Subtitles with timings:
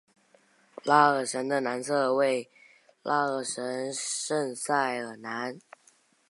[0.83, 2.49] 拉尔什的南侧为
[3.03, 5.59] 拉尔什圣塞尔南。